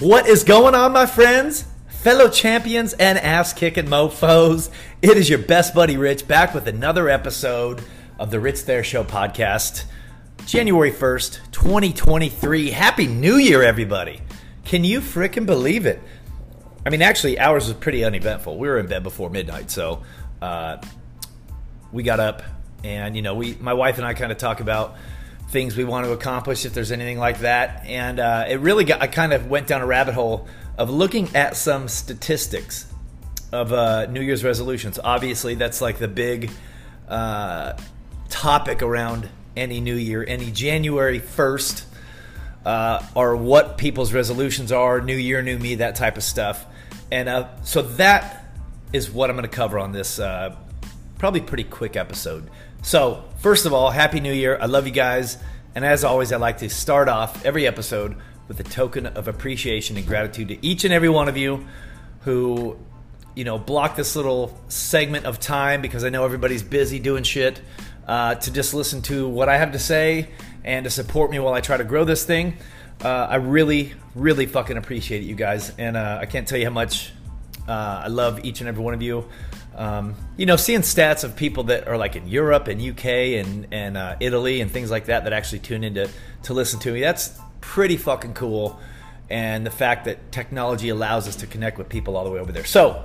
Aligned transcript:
What 0.00 0.28
is 0.28 0.44
going 0.44 0.76
on, 0.76 0.92
my 0.92 1.06
friends? 1.06 1.64
Fellow 1.88 2.28
champions 2.28 2.92
and 2.92 3.18
ass 3.18 3.52
kicking 3.52 3.86
mofos. 3.86 4.70
It 5.02 5.16
is 5.16 5.28
your 5.28 5.40
best 5.40 5.74
buddy 5.74 5.96
Rich 5.96 6.28
back 6.28 6.54
with 6.54 6.68
another 6.68 7.08
episode 7.08 7.82
of 8.16 8.30
the 8.30 8.38
Rich 8.38 8.64
There 8.64 8.84
Show 8.84 9.02
podcast. 9.02 9.86
January 10.46 10.92
1st, 10.92 11.50
2023. 11.50 12.70
Happy 12.70 13.08
New 13.08 13.38
Year, 13.38 13.64
everybody. 13.64 14.20
Can 14.64 14.84
you 14.84 15.00
freaking 15.00 15.46
believe 15.46 15.84
it? 15.84 16.00
I 16.86 16.90
mean, 16.90 17.02
actually, 17.02 17.40
ours 17.40 17.66
was 17.66 17.76
pretty 17.76 18.04
uneventful. 18.04 18.56
We 18.56 18.68
were 18.68 18.78
in 18.78 18.86
bed 18.86 19.02
before 19.02 19.30
midnight, 19.30 19.68
so 19.68 20.04
uh, 20.40 20.76
we 21.90 22.04
got 22.04 22.20
up 22.20 22.44
and, 22.84 23.16
you 23.16 23.22
know, 23.22 23.34
we, 23.34 23.54
my 23.56 23.74
wife 23.74 23.98
and 23.98 24.06
I 24.06 24.14
kind 24.14 24.30
of 24.30 24.38
talk 24.38 24.60
about 24.60 24.94
things 25.48 25.76
we 25.76 25.84
want 25.84 26.06
to 26.06 26.12
accomplish 26.12 26.64
if 26.64 26.74
there's 26.74 26.92
anything 26.92 27.18
like 27.18 27.40
that. 27.40 27.84
And 27.86 28.20
uh, 28.20 28.44
it 28.48 28.60
really 28.60 28.84
got, 28.84 29.00
I 29.00 29.06
kind 29.06 29.32
of 29.32 29.48
went 29.48 29.66
down 29.66 29.80
a 29.80 29.86
rabbit 29.86 30.14
hole 30.14 30.46
of 30.76 30.90
looking 30.90 31.34
at 31.34 31.56
some 31.56 31.88
statistics 31.88 32.86
of 33.50 33.72
uh, 33.72 34.06
New 34.06 34.20
Year's 34.20 34.44
resolutions. 34.44 34.98
Obviously, 35.02 35.54
that's 35.54 35.80
like 35.80 35.98
the 35.98 36.08
big 36.08 36.50
uh, 37.08 37.74
topic 38.28 38.82
around 38.82 39.28
any 39.56 39.80
New 39.80 39.96
Year, 39.96 40.24
any 40.26 40.50
January 40.50 41.20
1st, 41.20 41.84
uh, 42.64 43.02
or 43.14 43.36
what 43.36 43.78
people's 43.78 44.12
resolutions 44.12 44.70
are, 44.70 45.00
New 45.00 45.16
Year, 45.16 45.42
New 45.42 45.58
Me, 45.58 45.76
that 45.76 45.96
type 45.96 46.16
of 46.16 46.22
stuff. 46.22 46.66
And 47.10 47.28
uh, 47.28 47.48
so 47.62 47.82
that 47.82 48.44
is 48.92 49.10
what 49.10 49.30
I'm 49.30 49.36
going 49.36 49.48
to 49.48 49.54
cover 49.54 49.78
on 49.78 49.92
this 49.92 50.18
uh, 50.18 50.54
probably 51.18 51.40
pretty 51.40 51.64
quick 51.64 51.96
episode. 51.96 52.48
So, 52.82 53.24
first 53.40 53.66
of 53.66 53.72
all, 53.72 53.90
Happy 53.90 54.20
New 54.20 54.32
Year. 54.32 54.58
I 54.60 54.66
love 54.66 54.86
you 54.86 54.92
guys. 54.92 55.36
And 55.74 55.84
as 55.84 56.04
always, 56.04 56.32
I 56.32 56.36
like 56.36 56.58
to 56.58 56.70
start 56.70 57.08
off 57.08 57.44
every 57.44 57.66
episode 57.66 58.16
with 58.46 58.60
a 58.60 58.64
token 58.64 59.06
of 59.06 59.28
appreciation 59.28 59.96
and 59.96 60.06
gratitude 60.06 60.48
to 60.48 60.66
each 60.66 60.84
and 60.84 60.94
every 60.94 61.08
one 61.08 61.28
of 61.28 61.36
you 61.36 61.66
who, 62.20 62.78
you 63.34 63.44
know, 63.44 63.58
block 63.58 63.94
this 63.94 64.16
little 64.16 64.58
segment 64.68 65.26
of 65.26 65.38
time 65.38 65.82
because 65.82 66.02
I 66.04 66.08
know 66.08 66.24
everybody's 66.24 66.62
busy 66.62 66.98
doing 66.98 67.24
shit 67.24 67.60
uh, 68.06 68.36
to 68.36 68.50
just 68.52 68.72
listen 68.72 69.02
to 69.02 69.28
what 69.28 69.48
I 69.48 69.58
have 69.58 69.72
to 69.72 69.78
say 69.78 70.30
and 70.64 70.84
to 70.84 70.90
support 70.90 71.30
me 71.30 71.38
while 71.38 71.54
I 71.54 71.60
try 71.60 71.76
to 71.76 71.84
grow 71.84 72.04
this 72.04 72.24
thing. 72.24 72.56
Uh, 73.04 73.08
I 73.08 73.36
really, 73.36 73.92
really 74.14 74.46
fucking 74.46 74.76
appreciate 74.76 75.22
it, 75.22 75.26
you 75.26 75.34
guys. 75.34 75.72
And 75.78 75.96
uh, 75.96 76.18
I 76.20 76.26
can't 76.26 76.48
tell 76.48 76.58
you 76.58 76.64
how 76.64 76.72
much 76.72 77.12
uh, 77.68 78.02
I 78.04 78.08
love 78.08 78.44
each 78.44 78.60
and 78.60 78.68
every 78.68 78.82
one 78.82 78.94
of 78.94 79.02
you. 79.02 79.28
Um, 79.74 80.16
you 80.36 80.46
know, 80.46 80.56
seeing 80.56 80.80
stats 80.80 81.22
of 81.22 81.36
people 81.36 81.64
that 81.64 81.86
are 81.86 81.96
like 81.96 82.16
in 82.16 82.26
Europe 82.26 82.66
and 82.66 82.82
UK 82.82 83.04
and 83.04 83.68
and 83.70 83.96
uh, 83.96 84.16
Italy 84.18 84.60
and 84.60 84.70
things 84.70 84.90
like 84.90 85.06
that 85.06 85.24
that 85.24 85.32
actually 85.32 85.60
tune 85.60 85.84
in 85.84 85.94
to, 85.94 86.10
to 86.44 86.54
listen 86.54 86.80
to 86.80 86.92
me. 86.92 87.00
That's 87.00 87.38
pretty 87.60 87.96
fucking 87.96 88.34
cool. 88.34 88.80
And 89.30 89.64
the 89.64 89.70
fact 89.70 90.06
that 90.06 90.32
technology 90.32 90.88
allows 90.88 91.28
us 91.28 91.36
to 91.36 91.46
connect 91.46 91.78
with 91.78 91.88
people 91.88 92.16
all 92.16 92.24
the 92.24 92.30
way 92.30 92.40
over 92.40 92.50
there. 92.50 92.64
So, 92.64 93.04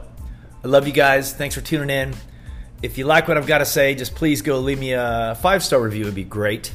I 0.64 0.68
love 0.68 0.88
you 0.88 0.94
guys. 0.94 1.34
Thanks 1.34 1.54
for 1.54 1.62
tuning 1.62 1.90
in. 1.90 2.16
If 2.82 2.98
you 2.98 3.06
like 3.06 3.28
what 3.28 3.38
I've 3.38 3.48
got 3.48 3.60
to 3.60 3.66
say, 3.66 3.94
just 3.94 4.16
please 4.16 4.42
go 4.42 4.60
leave 4.60 4.80
me 4.80 4.94
a 4.94 5.38
five 5.42 5.64
star 5.64 5.82
review. 5.82 6.04
It'd 6.04 6.16
be 6.16 6.24
great. 6.24 6.74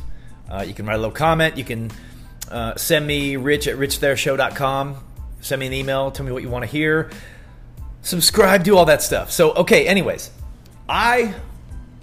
Uh, 0.49 0.65
you 0.67 0.75
can 0.75 0.87
write 0.87 0.95
a 0.95 0.99
little 0.99 1.11
comment. 1.11 1.57
You 1.57 1.65
can 1.65 1.91
uh, 2.51 2.77
send 2.77 3.07
me 3.07 3.37
rich 3.37 3.67
at 3.67 3.77
richthereshow.com. 3.77 4.97
Send 5.41 5.61
me 5.61 5.67
an 5.67 5.73
email. 5.73 6.11
Tell 6.11 6.25
me 6.25 6.33
what 6.33 6.43
you 6.43 6.51
want 6.51 6.65
to 6.65 6.71
hear 6.71 7.11
subscribe, 8.03 8.65
do 8.65 8.77
all 8.77 8.87
that 8.87 9.03
stuff. 9.03 9.31
So, 9.31 9.53
okay, 9.53 9.87
anyways, 9.87 10.31
I 10.89 11.35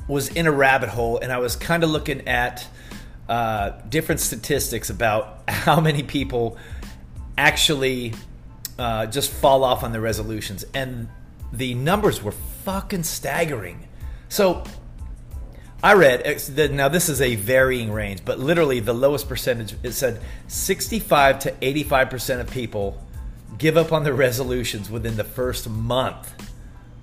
was 0.07 0.29
in 0.29 0.47
a 0.47 0.51
rabbit 0.51 0.89
hole 0.89 1.17
and 1.17 1.31
I 1.31 1.39
was 1.39 1.55
kind 1.55 1.83
of 1.83 1.89
looking 1.89 2.27
at 2.27 2.67
uh, 3.27 3.71
different 3.89 4.21
statistics 4.21 4.89
about 4.89 5.43
how 5.47 5.79
many 5.79 6.03
people 6.03 6.57
actually 7.37 8.13
uh, 8.77 9.07
just 9.07 9.31
fall 9.31 9.63
off 9.63 9.83
on 9.83 9.91
their 9.91 10.01
resolutions. 10.01 10.65
And 10.73 11.09
the 11.51 11.73
numbers 11.73 12.21
were 12.21 12.31
fucking 12.31 13.03
staggering. 13.03 13.87
So, 14.29 14.63
I 15.83 15.93
read 15.93 16.41
now 16.71 16.87
this 16.87 17.09
is 17.09 17.21
a 17.21 17.35
varying 17.35 17.91
range, 17.91 18.25
but 18.25 18.39
literally 18.39 18.79
the 18.79 18.93
lowest 18.93 19.29
percentage 19.29 19.75
it 19.83 19.91
said 19.91 20.19
65 20.47 21.39
to 21.39 21.53
85 21.61 22.09
percent 22.09 22.41
of 22.41 22.49
people 22.49 23.04
give 23.57 23.77
up 23.77 23.91
on 23.91 24.03
their 24.03 24.13
resolutions 24.13 24.89
within 24.89 25.15
the 25.15 25.23
first 25.23 25.69
month. 25.69 26.33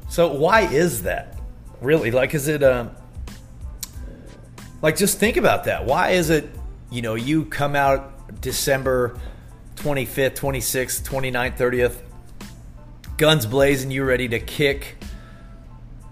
So 0.08 0.32
why 0.32 0.62
is 0.62 1.02
that? 1.02 1.38
Really? 1.80 2.10
Like 2.10 2.34
is 2.34 2.48
it 2.48 2.62
um 2.62 2.90
like 4.82 4.96
just 4.96 5.18
think 5.18 5.36
about 5.36 5.64
that. 5.64 5.86
Why 5.86 6.10
is 6.10 6.28
it, 6.28 6.50
you 6.90 7.02
know, 7.02 7.14
you 7.14 7.44
come 7.44 7.76
out 7.76 8.40
December 8.40 9.18
25th, 9.76 10.36
26th, 10.36 11.08
29th, 11.08 11.56
30th, 11.56 11.96
guns 13.16 13.46
blazing, 13.46 13.90
you're 13.90 14.06
ready 14.06 14.28
to 14.28 14.40
kick 14.40 14.96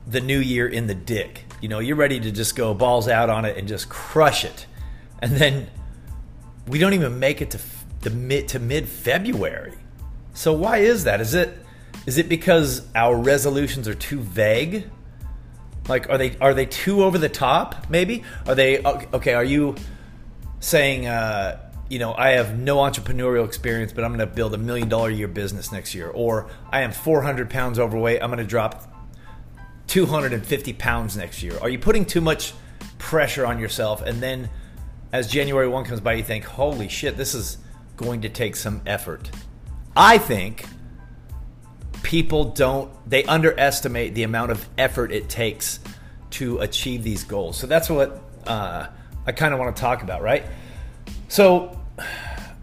the 0.07 0.21
new 0.21 0.39
year 0.39 0.69
in 0.69 0.87
the 0.87 0.95
dick. 0.95 1.45
You 1.61 1.69
know, 1.69 1.81
you're 1.81 1.97
ready 1.97 2.21
to 2.21 2.31
just 2.31 2.57
go 2.57 2.73
balls 2.73 3.09
out 3.09 3.29
on 3.29 3.45
it 3.45 3.57
and 3.57 3.69
just 3.69 3.89
crush 3.89 4.45
it. 4.45 4.67
And 5.21 5.33
then 5.33 5.69
we 6.67 6.79
don't 6.79 6.95
even 6.95 7.19
make 7.19 7.43
it 7.43 7.51
to 7.51 7.61
the 8.01 8.11
mid 8.11 8.49
to 8.49 8.59
mid 8.59 8.89
February. 8.89 9.75
So 10.35 10.53
why 10.53 10.79
is 10.79 11.05
that? 11.05 11.21
Is 11.21 11.35
it 11.35 11.57
is 12.07 12.19
it 12.19 12.29
because 12.29 12.87
our 12.95 13.17
resolutions 13.17 13.89
are 13.89 13.95
too 13.95 14.21
vague? 14.21 14.89
Like 15.89 16.09
are 16.09 16.19
they 16.19 16.37
are 16.41 16.55
they 16.55 16.67
too 16.67 17.05
over 17.05 17.19
the 17.19 17.29
top? 17.29 17.91
Maybe 17.91 18.25
are 18.47 18.55
they 18.55 18.83
okay? 18.83 19.35
Are 19.35 19.45
you 19.45 19.77
saying 20.61 21.07
uh, 21.07 21.61
you 21.89 21.99
know 21.99 22.15
I 22.15 22.31
have 22.31 22.59
no 22.59 22.77
entrepreneurial 22.77 23.45
experience, 23.45 23.93
but 23.93 24.05
I'm 24.05 24.11
going 24.11 24.27
to 24.27 24.35
build 24.35 24.55
a 24.55 24.59
million 24.59 24.89
dollar 24.89 25.11
year 25.11 25.29
business 25.29 25.73
next 25.73 25.95
year, 25.95 26.09
or 26.09 26.49
I 26.71 26.83
am 26.83 26.93
400 26.93 27.51
pounds 27.51 27.79
overweight, 27.79 28.23
I'm 28.23 28.31
going 28.31 28.39
to 28.39 28.45
drop 28.45 28.87
250 29.89 30.73
pounds 30.75 31.17
next 31.17 31.43
year? 31.43 31.59
Are 31.61 31.69
you 31.69 31.79
putting 31.79 32.05
too 32.05 32.21
much 32.21 32.55
pressure 32.99 33.45
on 33.45 33.59
yourself, 33.59 34.03
and 34.03 34.23
then 34.23 34.49
as 35.13 35.27
January 35.27 35.69
one 35.69 35.85
comes 35.85 36.01
by, 36.01 36.15
you 36.15 36.23
think, 36.23 36.45
holy 36.45 36.89
shit, 36.89 37.17
this 37.17 37.35
is 37.35 37.59
going 37.97 38.21
to 38.23 38.29
take 38.29 38.57
some 38.57 38.81
effort. 38.87 39.31
I 39.97 40.19
think 40.19 40.65
people 42.03 42.45
don't 42.45 42.91
they 43.09 43.25
underestimate 43.25 44.15
the 44.15 44.23
amount 44.23 44.51
of 44.51 44.69
effort 44.79 45.13
it 45.13 45.29
takes 45.29 45.81
to 46.31 46.59
achieve 46.59 47.03
these 47.03 47.25
goals. 47.25 47.57
So 47.57 47.67
that's 47.67 47.91
what 47.91 48.23
uh, 48.47 48.87
I 49.27 49.33
kind 49.33 49.53
of 49.53 49.61
want 49.61 49.75
to 49.75 49.81
talk 49.81 50.03
about, 50.03 50.23
right? 50.23 50.45
So, 51.29 51.79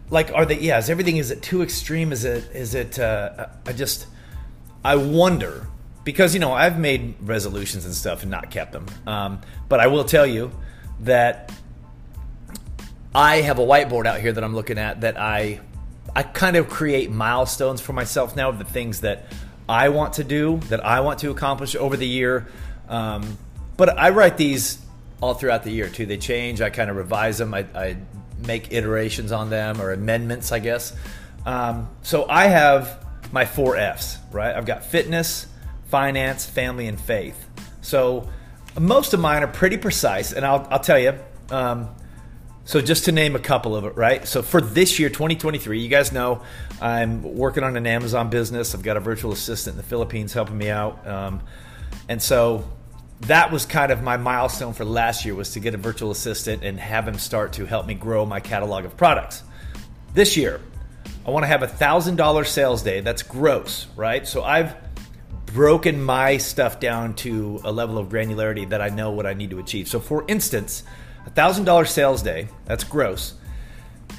like, 0.09 0.31
are 0.33 0.45
they? 0.45 0.59
Yeah, 0.59 0.77
is 0.77 0.89
everything? 0.89 1.17
Is 1.17 1.31
it 1.31 1.41
too 1.41 1.61
extreme? 1.61 2.11
Is 2.11 2.25
it? 2.25 2.49
Is 2.53 2.75
it? 2.75 2.99
Uh, 2.99 3.47
I 3.66 3.73
just 3.73 4.07
I 4.83 4.95
wonder 4.95 5.67
because 6.03 6.33
you 6.33 6.39
know 6.39 6.53
I've 6.53 6.79
made 6.79 7.16
resolutions 7.21 7.85
and 7.85 7.93
stuff 7.93 8.21
and 8.21 8.31
not 8.31 8.49
kept 8.49 8.71
them. 8.71 8.85
Um, 9.05 9.41
but 9.69 9.79
I 9.79 9.87
will 9.87 10.05
tell 10.05 10.25
you 10.25 10.51
that 11.01 11.51
I 13.13 13.37
have 13.37 13.59
a 13.59 13.66
whiteboard 13.66 14.05
out 14.05 14.19
here 14.19 14.31
that 14.31 14.43
I'm 14.43 14.55
looking 14.55 14.77
at 14.77 15.01
that 15.01 15.19
I 15.19 15.59
I 16.16 16.23
kind 16.23 16.56
of 16.56 16.69
create 16.69 17.12
milestones 17.12 17.81
for 17.81 17.94
myself 17.94 18.35
now 18.35 18.50
of 18.50 18.57
the 18.57 18.66
things 18.66 19.01
that 19.01 19.25
I 19.69 19.90
want 19.90 20.13
to 20.13 20.23
do, 20.23 20.57
that 20.69 20.85
I 20.85 21.01
want 21.01 21.19
to 21.19 21.31
accomplish 21.31 21.75
over 21.75 21.97
the 21.97 22.07
year. 22.07 22.47
Um, 22.90 23.38
but 23.75 23.97
I 23.97 24.09
write 24.09 24.38
these 24.38 24.79
all 25.22 25.34
throughout 25.34 25.63
the 25.63 25.72
year 25.72 25.90
too. 25.90 26.06
They 26.06 26.17
change. 26.17 26.62
I 26.62 26.69
kind 26.69 26.90
of 26.90 26.96
revise 26.96 27.38
them. 27.38 27.53
I, 27.53 27.66
I 27.75 27.97
make 28.46 28.72
iterations 28.72 29.31
on 29.31 29.50
them 29.50 29.81
or 29.81 29.91
amendments, 29.91 30.51
I 30.51 30.59
guess. 30.59 30.96
Um, 31.46 31.90
so 32.01 32.28
I 32.29 32.46
have 32.46 33.06
my 33.31 33.46
four 33.46 33.78
F's, 33.78 34.17
right? 34.31 34.56
I've 34.56 34.66
got 34.66 34.84
fitness, 34.84 35.47
finance, 35.88 36.46
family, 36.46 36.88
and 36.88 37.00
faith. 37.00 37.47
So 37.81 38.29
most 38.79 39.13
of 39.13 39.19
mine 39.19 39.44
are 39.44 39.47
pretty 39.47 39.78
precise, 39.78 40.34
and 40.34 40.46
I'll, 40.46 40.67
I'll 40.69 40.79
tell 40.79 41.00
you. 41.00 41.17
Um, 41.49 41.90
so 42.67 42.81
just 42.81 43.05
to 43.05 43.14
name 43.14 43.34
a 43.34 43.40
couple 43.40 43.78
of 43.78 43.85
it, 43.85 43.96
right? 43.96 44.28
So 44.28 44.41
for 44.41 44.59
this 44.59 44.99
year, 44.99 45.08
2023, 45.08 45.79
you 45.79 45.87
guys 45.87 46.11
know 46.11 46.41
I'm 46.81 47.23
working 47.23 47.64
on 47.64 47.78
an 47.78 47.87
Amazon 47.87 48.29
business. 48.29 48.75
I've 48.75 48.84
got 48.84 48.97
a 48.97 48.99
virtual 48.99 49.31
assistant 49.31 49.75
in 49.75 49.78
the 49.78 49.87
Philippines 49.87 50.34
helping 50.34 50.58
me 50.58 50.69
out, 50.69 51.08
um, 51.08 51.41
and 52.09 52.22
so 52.22 52.66
that 53.22 53.53
was 53.53 53.66
kind 53.66 53.90
of 53.90 54.03
my 54.03 54.17
milestone 54.17 54.73
for 54.73 54.84
last 54.84 55.23
year 55.23 55.34
was 55.34 55.53
to 55.53 55.61
get 55.61 55.75
a 55.75 55.78
virtual 55.78 56.11
assistant 56.11 56.61
and 56.66 56.78
have 56.78 57.08
him 57.08 57.17
start 57.17 57.53
to 57.53 57.66
help 57.66 57.85
me 57.85 57.93
grow 57.93 58.25
my 58.25 58.41
catalog 58.41 58.84
of 58.84 58.97
products. 58.97 59.43
This 60.14 60.35
year, 60.35 60.59
I 61.25 61.31
want 61.31 61.43
to 61.43 61.47
have 61.47 61.64
a 61.64 61.69
thousand 61.69 62.17
dollar 62.17 62.43
sales 62.43 62.84
day. 62.84 62.99
That's 62.99 63.23
gross, 63.23 63.87
right? 63.96 64.28
So 64.28 64.43
I've 64.43 64.75
broken 65.46 66.03
my 66.03 66.35
stuff 66.35 66.81
down 66.81 67.14
to 67.16 67.61
a 67.64 67.72
level 67.72 67.97
of 67.97 68.09
granularity 68.09 68.67
that 68.67 68.81
I 68.81 68.90
know 68.90 69.11
what 69.11 69.25
I 69.25 69.35
need 69.35 69.52
to 69.52 69.59
achieve. 69.59 69.87
So 69.87 70.02
for 70.02 70.25
instance 70.28 70.84
$1,000 71.32 71.88
sales 71.88 72.22
day, 72.22 72.47
that's 72.66 72.84
gross. 72.84 73.34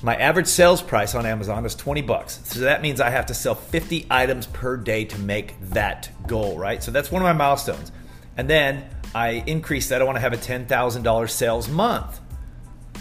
My 0.03 0.15
average 0.17 0.47
sales 0.47 0.81
price 0.81 1.15
on 1.15 1.27
Amazon 1.27 1.65
is 1.67 1.75
20 1.75 2.03
bucks. 2.03 2.41
So 2.45 2.61
that 2.61 2.83
means 2.83 3.01
I 3.01 3.11
have 3.11 3.27
to 3.27 3.35
sell 3.35 3.55
50 3.55 4.07
items 4.11 4.47
per 4.47 4.77
day 4.77 5.05
to 5.07 5.19
make 5.19 5.59
that 5.71 6.11
goal, 6.27 6.57
right? 6.57 6.83
So 6.83 6.91
that's 6.91 7.11
one 7.11 7.21
of 7.23 7.27
my 7.27 7.33
milestones. 7.33 7.91
And 8.37 8.49
then 8.49 8.89
I 9.15 9.43
increase 9.47 9.89
that. 9.89 10.01
I 10.01 10.05
want 10.05 10.17
to 10.17 10.21
have 10.21 10.33
a 10.33 10.37
$10,000 10.37 11.31
sales 11.31 11.69
month. 11.69 12.21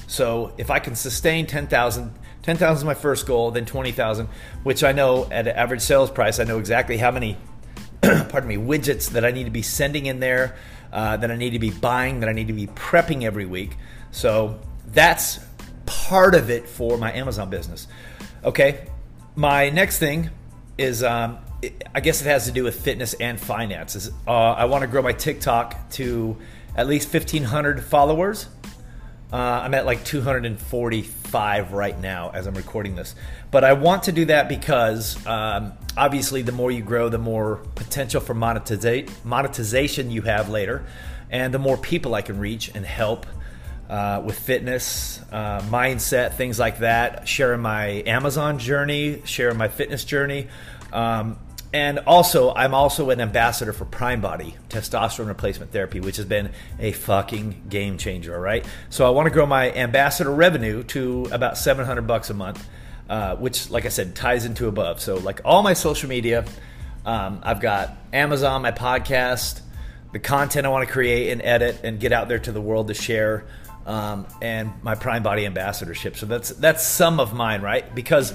So 0.08 0.54
if 0.58 0.72
I 0.72 0.80
can 0.80 0.96
sustain 0.96 1.46
10,000, 1.46 2.14
10,000 2.42 2.78
is 2.78 2.84
my 2.84 2.94
first 2.94 3.28
goal, 3.28 3.52
then 3.52 3.66
20,000, 3.66 4.28
which 4.64 4.84
I 4.84 4.94
know 4.94 5.26
at 5.30 5.48
an 5.48 5.56
average 5.56 5.82
sales 5.82 6.10
price, 6.10 6.40
I 6.40 6.46
know 6.46 6.58
exactly 6.58 6.98
how 6.98 7.12
many, 7.12 7.38
pardon 8.02 8.48
me, 8.48 8.56
widgets 8.56 9.10
that 9.12 9.26
I 9.26 9.32
need 9.32 9.44
to 9.44 9.52
be 9.52 9.62
sending 9.62 10.06
in 10.06 10.20
there, 10.20 10.56
uh, 10.92 11.18
that 11.18 11.30
I 11.30 11.36
need 11.36 11.52
to 11.52 11.60
be 11.60 11.72
buying, 11.72 12.22
that 12.22 12.30
I 12.30 12.32
need 12.32 12.48
to 12.48 12.54
be 12.54 12.68
prepping 12.68 13.24
every 13.24 13.46
week. 13.46 13.78
So 14.18 14.60
that's 14.88 15.40
part 15.86 16.34
of 16.34 16.50
it 16.50 16.68
for 16.68 16.98
my 16.98 17.14
Amazon 17.14 17.52
business. 17.52 17.88
Okay, 18.44 18.88
my 19.36 19.70
next 19.70 20.00
thing 20.00 20.32
is 20.76 21.04
um, 21.04 21.38
I 21.94 22.00
guess 22.00 22.20
it 22.22 22.26
has 22.26 22.46
to 22.46 22.52
do 22.52 22.64
with 22.64 22.82
fitness 22.82 23.14
and 23.14 23.40
finances. 23.40 24.10
Uh, 24.28 24.32
I 24.32 24.66
want 24.66 24.82
to 24.82 24.88
grow 24.88 25.04
my 25.04 25.14
TikTok 25.14 25.92
to 25.92 26.36
at 26.76 26.88
least 26.88 27.14
1,500 27.14 27.84
followers. 27.84 28.48
Uh, 29.32 29.36
I'm 29.36 29.76
at 29.76 29.86
like 29.86 30.04
245 30.04 31.74
right 31.74 32.00
now 32.00 32.32
as 32.34 32.48
I'm 32.48 32.56
recording 32.56 32.96
this. 32.96 33.14
But 33.52 33.64
I 33.64 33.74
want 33.74 34.04
to 34.04 34.12
do 34.12 34.26
that 34.26 34.50
because 34.50 35.24
um, 35.28 35.74
obviously, 35.96 36.42
the 36.42 36.52
more 36.54 36.72
you 36.72 36.82
grow, 36.82 37.10
the 37.10 37.20
more 37.20 37.58
potential 37.76 38.20
for 38.20 38.34
monetization 38.34 40.10
you 40.10 40.24
have 40.24 40.50
later, 40.50 40.88
and 41.30 41.54
the 41.54 41.60
more 41.60 41.78
people 41.78 42.16
I 42.16 42.24
can 42.24 42.40
reach 42.40 42.72
and 42.74 42.84
help 42.84 43.28
uh, 43.90 44.22
with 44.26 44.38
fitness, 44.38 45.20
uh, 45.32 45.62
mindset, 45.62 46.34
things 46.34 46.60
like 46.60 46.80
that. 46.80 47.28
Sharing 47.28 47.62
my 47.62 48.04
Amazon 48.06 48.60
journey, 48.60 49.22
sharing 49.26 49.58
my 49.58 49.68
fitness 49.68 50.04
journey. 50.04 50.48
Um, 50.92 51.38
and 51.74 52.00
also, 52.00 52.54
I'm 52.54 52.74
also 52.74 53.10
an 53.10 53.20
ambassador 53.20 53.74
for 53.74 53.86
Prime 53.86 54.22
Body 54.22 54.56
testosterone 54.70 55.28
replacement 55.28 55.72
therapy, 55.72 56.00
which 56.00 56.16
has 56.16 56.26
been 56.26 56.52
a 56.80 56.94
fucking 56.94 57.64
game 57.70 57.98
changer. 57.98 58.34
All 58.34 58.42
right, 58.42 58.66
so 58.90 59.06
I 59.06 59.10
want 59.10 59.28
to 59.28 59.32
grow 59.32 59.46
my 59.46 59.72
ambassador 59.74 60.34
revenue 60.34 60.84
to 60.84 61.28
about 61.32 61.58
700 61.58 62.08
bucks 62.08 62.30
a 62.30 62.34
month, 62.34 62.66
uh, 63.10 63.36
which, 63.36 63.70
like 63.70 63.86
I 63.86 63.90
said, 63.90 64.16
ties 64.16 64.46
into 64.46 64.68
above. 64.68 65.02
So, 65.02 65.16
like 65.16 65.42
all 65.44 65.62
my 65.62 65.74
social 65.74 66.08
media, 66.08 66.46
um, 67.06 67.42
I've 67.44 67.60
got 67.60 67.98
Amazon, 68.14 68.62
my 68.62 68.72
podcast, 68.72 69.62
the 70.14 70.20
content 70.20 70.66
I 70.66 70.70
want 70.70 70.88
to 70.88 70.92
create 70.92 71.32
and 71.32 71.42
edit 71.42 71.82
and 71.84 72.00
get 72.00 72.14
out 72.14 72.30
there 72.30 72.40
to 72.40 72.52
the 72.54 72.62
world 72.62 72.88
to 72.88 72.94
share 72.94 73.46
um, 73.88 74.28
and 74.42 74.72
my 74.84 74.94
Prime 74.94 75.24
Body 75.24 75.46
ambassadorship. 75.46 76.18
So 76.18 76.26
that's 76.26 76.50
that's 76.50 76.86
some 76.86 77.20
of 77.20 77.34
mine, 77.34 77.62
right? 77.62 77.94
Because 77.96 78.34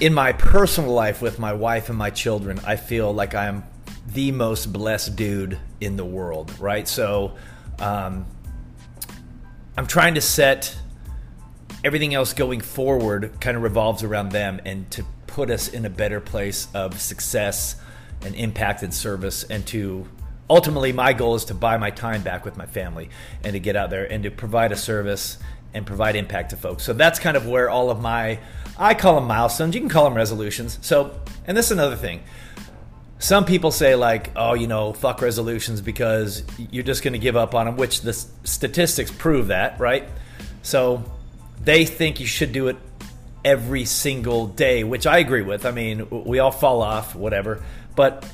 in 0.00 0.14
my 0.14 0.32
personal 0.32 0.92
life 0.92 1.22
with 1.22 1.38
my 1.38 1.52
wife 1.52 1.88
and 1.90 1.98
my 1.98 2.10
children, 2.10 2.58
I 2.66 2.76
feel 2.76 3.12
like 3.12 3.34
I'm 3.34 3.62
the 4.08 4.32
most 4.32 4.72
blessed 4.72 5.14
dude 5.14 5.58
in 5.80 5.96
the 5.96 6.04
world, 6.04 6.58
right? 6.58 6.88
So 6.88 7.36
um, 7.78 8.26
I'm 9.76 9.86
trying 9.86 10.14
to 10.14 10.20
set 10.20 10.76
everything 11.84 12.14
else 12.14 12.32
going 12.32 12.60
forward 12.60 13.32
kind 13.40 13.56
of 13.56 13.62
revolves 13.62 14.02
around 14.02 14.30
them 14.30 14.60
and 14.64 14.90
to 14.92 15.04
put 15.26 15.50
us 15.50 15.68
in 15.68 15.84
a 15.84 15.90
better 15.90 16.20
place 16.20 16.68
of 16.74 17.00
success 17.00 17.76
and 18.22 18.34
impact 18.34 18.82
and 18.82 18.94
service 18.94 19.44
and 19.44 19.66
to 19.66 20.06
ultimately 20.52 20.92
my 20.92 21.14
goal 21.14 21.34
is 21.34 21.46
to 21.46 21.54
buy 21.54 21.78
my 21.78 21.90
time 21.90 22.22
back 22.22 22.44
with 22.44 22.58
my 22.58 22.66
family 22.66 23.08
and 23.42 23.54
to 23.54 23.58
get 23.58 23.74
out 23.74 23.88
there 23.88 24.04
and 24.04 24.22
to 24.24 24.30
provide 24.30 24.70
a 24.70 24.76
service 24.76 25.38
and 25.72 25.86
provide 25.86 26.14
impact 26.14 26.50
to 26.50 26.56
folks. 26.56 26.84
So 26.84 26.92
that's 26.92 27.18
kind 27.18 27.38
of 27.38 27.46
where 27.46 27.70
all 27.70 27.88
of 27.88 28.02
my 28.02 28.38
I 28.78 28.92
call 28.92 29.14
them 29.14 29.24
milestones. 29.26 29.74
You 29.74 29.80
can 29.80 29.88
call 29.88 30.04
them 30.04 30.14
resolutions. 30.14 30.78
So, 30.82 31.18
and 31.46 31.56
this 31.56 31.66
is 31.66 31.72
another 31.72 31.96
thing. 31.96 32.22
Some 33.18 33.46
people 33.46 33.70
say 33.70 33.94
like, 33.94 34.30
"Oh, 34.36 34.52
you 34.52 34.66
know, 34.66 34.92
fuck 34.92 35.22
resolutions 35.22 35.80
because 35.80 36.42
you're 36.58 36.82
just 36.82 37.02
going 37.02 37.14
to 37.14 37.18
give 37.18 37.36
up 37.36 37.54
on 37.54 37.66
them," 37.66 37.76
which 37.76 38.02
the 38.02 38.12
statistics 38.12 39.10
prove 39.10 39.48
that, 39.48 39.80
right? 39.80 40.06
So, 40.62 41.04
they 41.64 41.86
think 41.86 42.20
you 42.20 42.26
should 42.26 42.52
do 42.52 42.68
it 42.68 42.76
every 43.44 43.84
single 43.84 44.48
day, 44.48 44.84
which 44.84 45.06
I 45.06 45.18
agree 45.18 45.42
with. 45.42 45.64
I 45.64 45.70
mean, 45.70 46.08
we 46.10 46.40
all 46.40 46.50
fall 46.50 46.82
off, 46.82 47.14
whatever. 47.14 47.62
But 47.94 48.26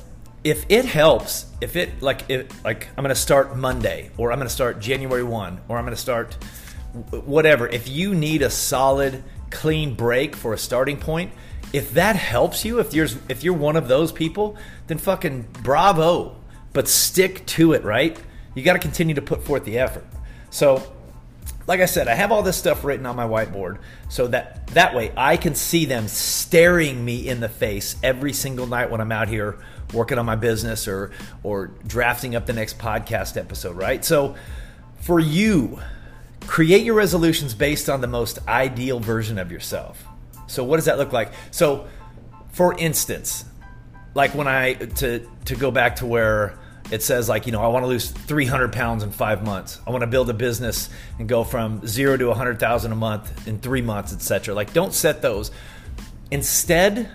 if 0.43 0.65
it 0.69 0.85
helps, 0.85 1.45
if 1.61 1.75
it 1.75 2.01
like 2.01 2.29
if 2.29 2.63
like 2.63 2.87
I'm 2.89 3.03
going 3.03 3.09
to 3.09 3.15
start 3.15 3.57
Monday 3.57 4.11
or 4.17 4.31
I'm 4.31 4.37
going 4.37 4.47
to 4.47 4.53
start 4.53 4.79
January 4.79 5.23
1 5.23 5.61
or 5.67 5.77
I'm 5.77 5.83
going 5.83 5.95
to 5.95 6.01
start 6.01 6.37
whatever, 7.25 7.67
if 7.67 7.87
you 7.87 8.15
need 8.15 8.41
a 8.41 8.49
solid 8.49 9.23
clean 9.51 9.95
break 9.95 10.35
for 10.35 10.53
a 10.53 10.57
starting 10.57 10.97
point, 10.97 11.31
if 11.73 11.93
that 11.93 12.15
helps 12.15 12.63
you, 12.65 12.79
if 12.79 12.93
you're 12.93 13.07
if 13.27 13.43
you're 13.43 13.53
one 13.53 13.75
of 13.75 13.87
those 13.87 14.11
people, 14.11 14.57
then 14.87 14.97
fucking 14.97 15.47
bravo. 15.63 16.35
But 16.71 16.87
stick 16.87 17.45
to 17.47 17.73
it, 17.73 17.83
right? 17.83 18.19
You 18.53 18.63
got 18.63 18.73
to 18.73 18.79
continue 18.79 19.15
to 19.15 19.21
put 19.21 19.43
forth 19.43 19.65
the 19.65 19.79
effort. 19.79 20.05
So, 20.51 20.83
like 21.69 21.81
I 21.81 21.85
said, 21.85 22.07
I 22.07 22.15
have 22.15 22.31
all 22.31 22.41
this 22.41 22.57
stuff 22.57 22.83
written 22.83 23.05
on 23.05 23.15
my 23.15 23.27
whiteboard 23.27 23.77
so 24.09 24.25
that 24.29 24.65
that 24.69 24.95
way 24.95 25.13
I 25.15 25.37
can 25.37 25.53
see 25.53 25.85
them 25.85 26.07
staring 26.07 27.05
me 27.05 27.27
in 27.27 27.41
the 27.41 27.47
face 27.47 27.95
every 28.01 28.33
single 28.33 28.65
night 28.65 28.89
when 28.89 29.01
I'm 29.01 29.11
out 29.11 29.27
here 29.27 29.59
working 29.93 30.17
on 30.17 30.25
my 30.25 30.35
business 30.35 30.87
or 30.87 31.11
or 31.43 31.67
drafting 31.85 32.33
up 32.35 32.47
the 32.47 32.53
next 32.53 32.79
podcast 32.79 33.37
episode, 33.37 33.77
right? 33.77 34.03
So 34.03 34.35
for 35.01 35.19
you, 35.19 35.79
create 36.47 36.83
your 36.83 36.95
resolutions 36.95 37.53
based 37.53 37.87
on 37.87 38.01
the 38.01 38.07
most 38.07 38.39
ideal 38.47 38.99
version 38.99 39.37
of 39.37 39.51
yourself. 39.51 40.03
So 40.47 40.63
what 40.63 40.77
does 40.77 40.85
that 40.85 40.97
look 40.97 41.13
like? 41.13 41.33
So 41.51 41.87
for 42.51 42.75
instance, 42.79 43.45
like 44.15 44.33
when 44.33 44.47
I 44.47 44.73
to 44.73 45.19
to 45.45 45.55
go 45.55 45.69
back 45.69 45.97
to 45.97 46.07
where 46.07 46.57
it 46.91 47.03
says 47.03 47.29
like 47.29 47.45
you 47.45 47.51
know 47.51 47.61
I 47.61 47.67
want 47.67 47.83
to 47.83 47.87
lose 47.87 48.11
300 48.11 48.73
pounds 48.73 49.03
in 49.03 49.11
five 49.11 49.43
months. 49.43 49.79
I 49.85 49.91
want 49.91 50.01
to 50.01 50.07
build 50.07 50.29
a 50.29 50.33
business 50.33 50.89
and 51.17 51.27
go 51.27 51.43
from 51.43 51.85
zero 51.87 52.17
to 52.17 52.27
100,000 52.27 52.91
a 52.91 52.95
month 52.95 53.47
in 53.47 53.59
three 53.59 53.81
months, 53.81 54.13
etc. 54.13 54.53
Like 54.53 54.73
don't 54.73 54.93
set 54.93 55.21
those. 55.21 55.51
Instead, 56.31 57.09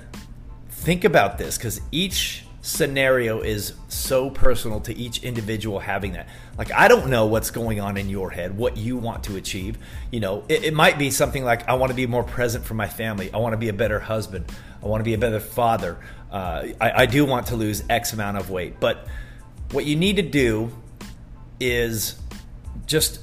think 0.70 1.04
about 1.04 1.38
this 1.38 1.56
because 1.56 1.80
each 1.92 2.44
scenario 2.64 3.40
is 3.40 3.74
so 3.88 4.30
personal 4.30 4.80
to 4.80 4.96
each 4.96 5.22
individual 5.22 5.78
having 5.78 6.12
that. 6.12 6.26
Like, 6.56 6.72
I 6.72 6.88
don't 6.88 7.10
know 7.10 7.26
what's 7.26 7.50
going 7.50 7.78
on 7.78 7.98
in 7.98 8.08
your 8.08 8.30
head, 8.30 8.56
what 8.56 8.78
you 8.78 8.96
want 8.96 9.24
to 9.24 9.36
achieve. 9.36 9.76
You 10.10 10.20
know, 10.20 10.44
it, 10.48 10.64
it 10.64 10.74
might 10.74 10.98
be 10.98 11.10
something 11.10 11.44
like, 11.44 11.68
I 11.68 11.74
want 11.74 11.90
to 11.90 11.96
be 11.96 12.06
more 12.06 12.24
present 12.24 12.64
for 12.64 12.72
my 12.72 12.88
family. 12.88 13.30
I 13.32 13.36
want 13.36 13.52
to 13.52 13.58
be 13.58 13.68
a 13.68 13.74
better 13.74 14.00
husband. 14.00 14.46
I 14.82 14.86
want 14.86 15.00
to 15.00 15.04
be 15.04 15.12
a 15.12 15.18
better 15.18 15.40
father. 15.40 15.98
Uh, 16.32 16.68
I, 16.80 17.02
I 17.02 17.06
do 17.06 17.26
want 17.26 17.48
to 17.48 17.56
lose 17.56 17.84
X 17.90 18.14
amount 18.14 18.38
of 18.38 18.48
weight. 18.48 18.80
But 18.80 19.06
what 19.74 19.84
you 19.84 19.96
need 19.96 20.16
to 20.16 20.22
do 20.22 20.70
is 21.58 22.14
just 22.86 23.20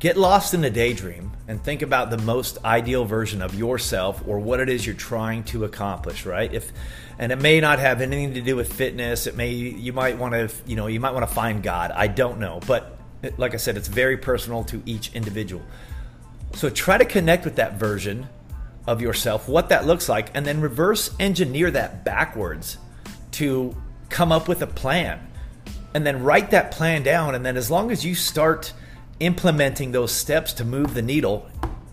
get 0.00 0.16
lost 0.16 0.52
in 0.52 0.64
a 0.64 0.70
daydream 0.70 1.30
and 1.46 1.62
think 1.62 1.82
about 1.82 2.10
the 2.10 2.18
most 2.18 2.58
ideal 2.64 3.04
version 3.04 3.40
of 3.40 3.54
yourself 3.54 4.22
or 4.26 4.40
what 4.40 4.58
it 4.58 4.68
is 4.68 4.84
you're 4.84 4.94
trying 4.94 5.44
to 5.44 5.64
accomplish 5.64 6.26
right? 6.26 6.52
If 6.52 6.72
and 7.20 7.30
it 7.30 7.40
may 7.40 7.60
not 7.60 7.78
have 7.78 8.00
anything 8.00 8.34
to 8.34 8.40
do 8.40 8.56
with 8.56 8.72
fitness. 8.72 9.26
It 9.26 9.36
may 9.36 9.50
you 9.50 9.92
might 9.92 10.18
want 10.18 10.32
to 10.34 10.50
you 10.66 10.74
know 10.74 10.88
you 10.88 10.98
might 10.98 11.12
want 11.12 11.28
to 11.28 11.32
find 11.32 11.62
god. 11.62 11.92
I 11.92 12.08
don't 12.08 12.40
know. 12.40 12.60
But 12.66 12.98
like 13.36 13.52
i 13.52 13.58
said 13.58 13.76
it's 13.76 13.88
very 13.88 14.16
personal 14.16 14.64
to 14.64 14.82
each 14.86 15.14
individual. 15.14 15.62
So 16.54 16.68
try 16.68 16.98
to 16.98 17.04
connect 17.04 17.44
with 17.44 17.56
that 17.56 17.74
version 17.74 18.28
of 18.88 19.00
yourself 19.00 19.48
what 19.48 19.68
that 19.68 19.86
looks 19.86 20.08
like 20.08 20.30
and 20.34 20.44
then 20.44 20.60
reverse 20.60 21.14
engineer 21.20 21.70
that 21.70 22.04
backwards 22.04 22.78
to 23.32 23.76
come 24.08 24.32
up 24.32 24.48
with 24.48 24.62
a 24.62 24.66
plan 24.66 25.29
and 25.94 26.06
then 26.06 26.22
write 26.22 26.50
that 26.50 26.70
plan 26.70 27.02
down 27.02 27.34
and 27.34 27.44
then 27.44 27.56
as 27.56 27.70
long 27.70 27.90
as 27.90 28.04
you 28.04 28.14
start 28.14 28.72
implementing 29.18 29.92
those 29.92 30.12
steps 30.12 30.52
to 30.54 30.64
move 30.64 30.94
the 30.94 31.02
needle 31.02 31.48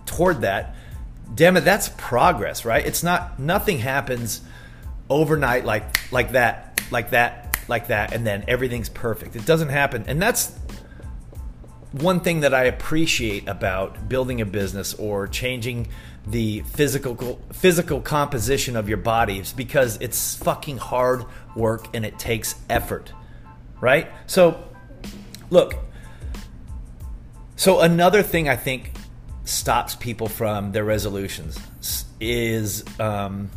toward 0.05 0.41
that, 0.41 0.75
damn 1.35 1.57
it, 1.57 1.61
that's 1.61 1.89
progress, 1.97 2.65
right? 2.65 2.85
It's 2.85 3.03
not 3.03 3.39
nothing 3.39 3.79
happens 3.79 4.41
overnight 5.09 5.65
like 5.65 6.11
like 6.11 6.31
that, 6.31 6.81
like 6.91 7.11
that, 7.11 7.59
like 7.67 7.87
that, 7.87 8.13
and 8.13 8.25
then 8.25 8.45
everything's 8.47 8.89
perfect. 8.89 9.35
It 9.35 9.45
doesn't 9.45 9.69
happen, 9.69 10.05
and 10.07 10.21
that's 10.21 10.55
one 11.91 12.19
thing 12.19 12.41
that 12.41 12.53
I 12.53 12.65
appreciate 12.65 13.47
about 13.47 14.09
building 14.09 14.41
a 14.41 14.45
business 14.45 14.93
or 14.93 15.27
changing 15.27 15.87
the 16.25 16.61
physical 16.61 17.39
physical 17.53 18.01
composition 18.01 18.75
of 18.75 18.89
your 18.89 18.97
body 18.97 19.39
is 19.39 19.53
because 19.53 19.97
it's 20.01 20.35
fucking 20.35 20.77
hard 20.77 21.23
work 21.55 21.87
and 21.93 22.05
it 22.05 22.19
takes 22.19 22.55
effort, 22.69 23.11
right? 23.81 24.09
So, 24.25 24.63
look, 25.49 25.75
so 27.55 27.81
another 27.81 28.23
thing 28.23 28.49
I 28.49 28.55
think 28.55 28.91
stops 29.45 29.95
people 29.95 30.27
from 30.27 30.71
their 30.71 30.83
resolutions 30.83 31.57
is 32.19 32.83
um, 32.99 33.49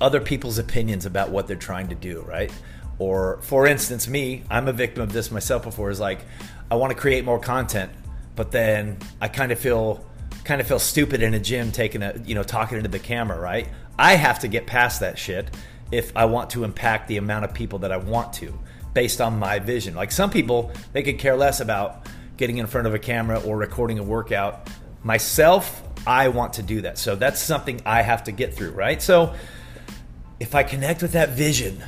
other 0.00 0.20
people's 0.20 0.58
opinions 0.58 1.06
about 1.06 1.30
what 1.30 1.46
they're 1.46 1.56
trying 1.56 1.88
to 1.88 1.94
do, 1.94 2.22
right? 2.22 2.52
Or 2.98 3.40
for 3.42 3.66
instance, 3.66 4.08
me, 4.08 4.44
I'm 4.50 4.68
a 4.68 4.72
victim 4.72 5.02
of 5.02 5.12
this 5.12 5.30
myself 5.30 5.62
before. 5.62 5.90
Is 5.90 6.00
like 6.00 6.20
I 6.70 6.74
want 6.76 6.92
to 6.92 6.98
create 6.98 7.24
more 7.24 7.38
content, 7.38 7.92
but 8.34 8.50
then 8.50 8.98
I 9.20 9.28
kind 9.28 9.52
of 9.52 9.58
feel 9.58 10.04
kind 10.44 10.60
of 10.60 10.66
feel 10.66 10.78
stupid 10.78 11.22
in 11.22 11.34
a 11.34 11.38
gym 11.38 11.70
taking 11.70 12.02
a 12.02 12.20
you 12.24 12.34
know 12.34 12.42
talking 12.42 12.78
into 12.78 12.90
the 12.90 12.98
camera, 12.98 13.38
right? 13.38 13.68
I 13.98 14.14
have 14.14 14.40
to 14.40 14.48
get 14.48 14.66
past 14.66 15.00
that 15.00 15.18
shit 15.18 15.50
if 15.90 16.16
I 16.16 16.26
want 16.26 16.50
to 16.50 16.64
impact 16.64 17.08
the 17.08 17.16
amount 17.16 17.44
of 17.44 17.54
people 17.54 17.80
that 17.80 17.92
I 17.92 17.96
want 17.96 18.32
to 18.34 18.58
based 18.98 19.20
on 19.20 19.38
my 19.38 19.60
vision. 19.60 19.94
Like 19.94 20.10
some 20.10 20.28
people, 20.28 20.72
they 20.92 21.04
could 21.04 21.20
care 21.20 21.36
less 21.36 21.60
about 21.60 22.08
getting 22.36 22.58
in 22.58 22.66
front 22.66 22.88
of 22.88 22.94
a 22.94 22.98
camera 22.98 23.38
or 23.38 23.56
recording 23.56 24.00
a 24.00 24.02
workout. 24.02 24.68
Myself, 25.04 25.84
I 26.04 26.26
want 26.30 26.54
to 26.54 26.64
do 26.64 26.80
that. 26.80 26.98
So 26.98 27.14
that's 27.14 27.40
something 27.40 27.80
I 27.86 28.02
have 28.02 28.24
to 28.24 28.32
get 28.32 28.54
through, 28.54 28.72
right? 28.72 29.00
So 29.00 29.34
if 30.40 30.56
I 30.56 30.64
connect 30.64 31.00
with 31.00 31.12
that 31.12 31.28
vision 31.28 31.80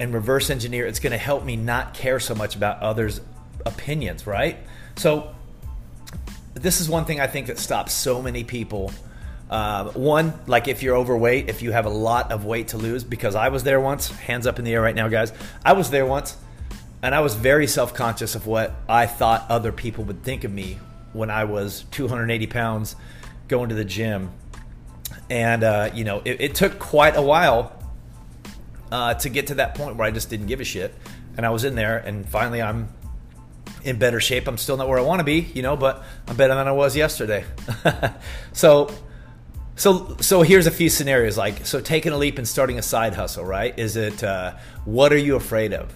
and 0.00 0.14
reverse 0.14 0.48
engineer, 0.48 0.86
it's 0.86 0.98
going 0.98 1.10
to 1.12 1.18
help 1.18 1.44
me 1.44 1.56
not 1.56 1.92
care 1.92 2.18
so 2.18 2.34
much 2.34 2.56
about 2.56 2.80
others' 2.80 3.20
opinions, 3.66 4.26
right? 4.26 4.56
So 4.96 5.34
this 6.54 6.80
is 6.80 6.88
one 6.88 7.04
thing 7.04 7.20
I 7.20 7.26
think 7.26 7.48
that 7.48 7.58
stops 7.58 7.92
so 7.92 8.22
many 8.22 8.44
people. 8.44 8.94
Uh, 9.54 9.88
one, 9.92 10.34
like 10.48 10.66
if 10.66 10.82
you're 10.82 10.96
overweight, 10.96 11.48
if 11.48 11.62
you 11.62 11.70
have 11.70 11.86
a 11.86 11.88
lot 11.88 12.32
of 12.32 12.44
weight 12.44 12.66
to 12.66 12.76
lose, 12.76 13.04
because 13.04 13.36
I 13.36 13.50
was 13.50 13.62
there 13.62 13.78
once, 13.78 14.08
hands 14.08 14.48
up 14.48 14.58
in 14.58 14.64
the 14.64 14.72
air 14.72 14.80
right 14.80 14.96
now, 14.96 15.06
guys. 15.06 15.32
I 15.64 15.74
was 15.74 15.90
there 15.90 16.04
once, 16.04 16.36
and 17.02 17.14
I 17.14 17.20
was 17.20 17.36
very 17.36 17.68
self 17.68 17.94
conscious 17.94 18.34
of 18.34 18.48
what 18.48 18.74
I 18.88 19.06
thought 19.06 19.46
other 19.48 19.70
people 19.70 20.02
would 20.06 20.24
think 20.24 20.42
of 20.42 20.50
me 20.50 20.80
when 21.12 21.30
I 21.30 21.44
was 21.44 21.84
280 21.92 22.48
pounds 22.48 22.96
going 23.46 23.68
to 23.68 23.76
the 23.76 23.84
gym. 23.84 24.32
And, 25.30 25.62
uh, 25.62 25.90
you 25.94 26.02
know, 26.02 26.20
it, 26.24 26.40
it, 26.40 26.54
took 26.56 26.80
quite 26.80 27.14
a 27.14 27.22
while 27.22 27.80
uh, 28.90 29.14
to 29.14 29.28
get 29.28 29.46
to 29.46 29.54
that 29.54 29.76
point 29.76 29.94
where 29.94 30.08
I 30.08 30.10
just 30.10 30.30
didn't 30.30 30.46
give 30.46 30.60
a 30.60 30.64
shit. 30.64 30.92
And 31.36 31.46
I 31.46 31.50
was 31.50 31.62
in 31.62 31.76
there, 31.76 31.98
and 31.98 32.28
finally 32.28 32.60
I'm 32.60 32.88
in 33.84 34.00
better 34.00 34.18
shape. 34.18 34.48
I'm 34.48 34.58
still 34.58 34.76
not 34.76 34.88
where 34.88 34.98
I 34.98 35.02
want 35.02 35.20
to 35.20 35.24
be, 35.24 35.38
you 35.54 35.62
know, 35.62 35.76
but 35.76 36.02
I'm 36.26 36.34
better 36.34 36.56
than 36.56 36.66
I 36.66 36.72
was 36.72 36.96
yesterday. 36.96 37.44
so, 38.52 38.90
so, 39.76 40.16
so 40.20 40.42
here's 40.42 40.66
a 40.66 40.70
few 40.70 40.88
scenarios. 40.88 41.36
Like, 41.36 41.66
so 41.66 41.80
taking 41.80 42.12
a 42.12 42.16
leap 42.16 42.38
and 42.38 42.46
starting 42.46 42.78
a 42.78 42.82
side 42.82 43.14
hustle, 43.14 43.44
right? 43.44 43.76
Is 43.78 43.96
it 43.96 44.22
uh, 44.22 44.54
what 44.84 45.12
are 45.12 45.18
you 45.18 45.36
afraid 45.36 45.72
of? 45.72 45.92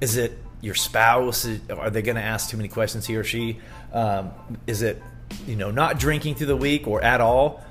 Is 0.00 0.16
it 0.16 0.38
your 0.60 0.74
spouse? 0.74 1.46
Are 1.70 1.90
they 1.90 2.02
going 2.02 2.16
to 2.16 2.22
ask 2.22 2.50
too 2.50 2.56
many 2.56 2.68
questions, 2.68 3.06
he 3.06 3.16
or 3.16 3.24
she? 3.24 3.58
Um, 3.92 4.30
is 4.66 4.82
it, 4.82 5.02
you 5.46 5.56
know, 5.56 5.70
not 5.70 5.98
drinking 5.98 6.36
through 6.36 6.46
the 6.46 6.56
week 6.56 6.86
or 6.86 7.02
at 7.02 7.20
all? 7.20 7.62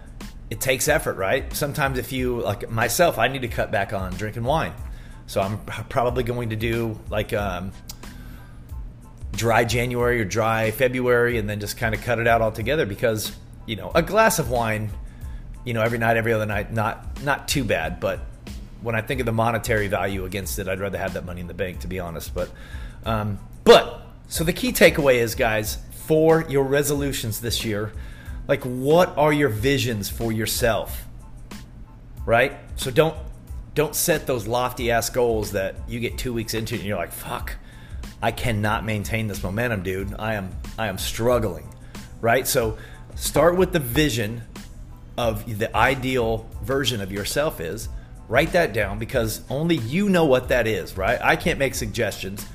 It 0.49 0.59
takes 0.59 0.87
effort, 0.87 1.15
right? 1.15 1.51
Sometimes 1.53 1.97
if 1.97 2.11
you 2.11 2.41
like 2.41 2.69
myself, 2.69 3.17
I 3.17 3.27
need 3.29 3.41
to 3.41 3.47
cut 3.47 3.71
back 3.71 3.93
on 3.93 4.11
drinking 4.13 4.43
wine. 4.43 4.73
So 5.25 5.39
I'm 5.39 5.59
probably 5.87 6.23
going 6.23 6.49
to 6.49 6.57
do 6.57 6.99
like 7.09 7.31
um, 7.31 7.71
dry 9.31 9.63
January 9.63 10.19
or 10.19 10.25
dry 10.25 10.71
February, 10.71 11.37
and 11.37 11.49
then 11.49 11.61
just 11.61 11.77
kind 11.77 11.95
of 11.95 12.01
cut 12.01 12.19
it 12.19 12.27
out 12.27 12.41
altogether 12.41 12.85
because 12.85 13.31
you 13.65 13.77
know 13.77 13.91
a 13.95 14.01
glass 14.01 14.39
of 14.39 14.49
wine, 14.49 14.91
you 15.63 15.73
know, 15.73 15.81
every 15.81 15.97
night, 15.97 16.17
every 16.17 16.33
other 16.33 16.45
night, 16.45 16.71
not 16.73 17.21
not 17.23 17.47
too 17.47 17.63
bad. 17.63 17.99
But 17.99 18.19
when 18.81 18.95
I 18.95 19.01
think 19.01 19.19
of 19.19 19.25
the 19.25 19.31
monetary 19.31 19.87
value 19.87 20.25
against 20.25 20.59
it, 20.59 20.67
I'd 20.67 20.79
rather 20.79 20.97
have 20.97 21.13
that 21.13 21.25
money 21.25 21.41
in 21.41 21.47
the 21.47 21.53
bank, 21.53 21.79
to 21.81 21.87
be 21.87 21.99
honest. 21.99 22.33
But 22.33 22.49
um, 23.05 23.39
but 23.63 24.01
so 24.27 24.43
the 24.43 24.53
key 24.53 24.71
takeaway 24.71 25.15
is, 25.15 25.35
guys, 25.35 25.77
for 25.91 26.45
your 26.49 26.63
resolutions 26.63 27.41
this 27.41 27.63
year, 27.63 27.93
like 28.47 28.63
what 28.63 29.15
are 29.17 29.31
your 29.31 29.49
visions 29.49 30.09
for 30.09 30.31
yourself? 30.31 31.05
Right? 32.25 32.53
So 32.75 32.91
don't 32.91 33.15
don't 33.73 33.95
set 33.95 34.27
those 34.27 34.47
lofty 34.47 34.91
ass 34.91 35.09
goals 35.09 35.51
that 35.51 35.75
you 35.87 35.99
get 35.99 36.17
2 36.17 36.33
weeks 36.33 36.53
into 36.53 36.75
and 36.75 36.83
you're 36.83 36.97
like, 36.97 37.11
"Fuck, 37.11 37.55
I 38.21 38.31
cannot 38.31 38.83
maintain 38.83 39.27
this 39.27 39.43
momentum, 39.43 39.83
dude. 39.83 40.13
I 40.17 40.33
am 40.33 40.51
I 40.77 40.87
am 40.87 40.97
struggling." 40.97 41.67
Right? 42.19 42.47
So 42.47 42.77
start 43.15 43.55
with 43.57 43.73
the 43.73 43.79
vision 43.79 44.43
of 45.17 45.59
the 45.59 45.75
ideal 45.75 46.49
version 46.63 47.01
of 47.01 47.11
yourself 47.11 47.59
is. 47.59 47.89
Write 48.27 48.53
that 48.53 48.71
down 48.71 48.97
because 48.97 49.41
only 49.49 49.75
you 49.75 50.07
know 50.07 50.25
what 50.25 50.47
that 50.49 50.65
is, 50.65 50.95
right? 50.95 51.19
I 51.21 51.35
can't 51.35 51.59
make 51.59 51.75
suggestions. 51.75 52.45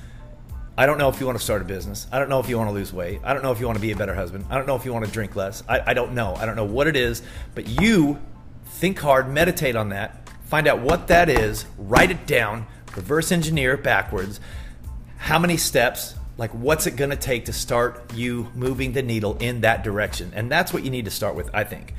I 0.79 0.87
don't 0.87 0.99
know 0.99 1.09
if 1.09 1.21
you 1.21 1.27
want 1.27 1.39
to 1.39 1.45
start 1.45 1.63
a 1.63 1.65
business. 1.65 2.07
I 2.13 2.19
don't 2.19 2.29
know 2.29 2.41
if 2.41 2.49
you 2.49 2.57
want 2.59 2.69
to 2.69 2.75
lose 2.75 2.93
weight. 2.93 3.21
I 3.25 3.33
don't 3.33 3.43
know 3.43 3.53
if 3.53 3.61
you 3.61 3.67
want 3.67 3.77
to 3.77 3.83
be 3.83 3.93
a 3.93 3.97
better 3.97 4.15
husband. 4.15 4.47
I 4.51 4.57
don't 4.57 4.67
know 4.67 4.77
if 4.77 4.85
you 4.85 4.93
want 4.93 5.05
to 5.07 5.11
drink 5.11 5.37
less. 5.37 5.63
I, 5.69 5.91
I 5.91 5.95
don't 5.95 6.13
know. 6.13 6.35
I 6.35 6.47
don't 6.47 6.57
know 6.57 6.65
what 6.65 6.87
it 6.87 6.97
is, 6.97 7.23
but 7.55 7.69
you 7.69 8.19
think 8.65 8.99
hard, 8.99 9.29
meditate 9.29 9.75
on 9.75 9.91
that, 9.91 10.29
find 10.45 10.69
out 10.69 10.81
what 10.81 11.09
that 11.09 11.29
is, 11.29 11.65
write 11.79 12.11
it 12.11 12.27
down, 12.27 12.67
reverse 12.95 13.33
engineer 13.33 13.75
it 13.75 13.83
backwards. 13.83 14.41
How 15.17 15.39
many 15.39 15.57
steps? 15.57 16.15
Like, 16.39 16.51
what's 16.51 16.87
it 16.87 16.97
going 16.97 17.11
to 17.11 17.17
take 17.17 17.47
to 17.47 17.53
start 17.53 18.13
you 18.15 18.51
moving 18.55 18.93
the 18.93 19.03
needle 19.03 19.39
in 19.39 19.63
that 19.63 19.83
direction? 19.83 20.33
And 20.35 20.53
that's 20.53 20.73
what 20.73 20.85
you 20.85 20.91
need 20.91 21.07
to 21.07 21.11
start 21.11 21.35
with, 21.35 21.49
I 21.55 21.65
think. 21.65 21.95